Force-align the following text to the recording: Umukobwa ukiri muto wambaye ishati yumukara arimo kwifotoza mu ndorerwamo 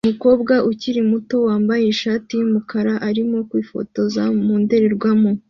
Umukobwa 0.05 0.53
ukiri 0.71 1.01
muto 1.11 1.35
wambaye 1.47 1.83
ishati 1.93 2.31
yumukara 2.39 2.93
arimo 3.09 3.37
kwifotoza 3.49 4.21
mu 4.45 4.53
ndorerwamo 4.61 5.31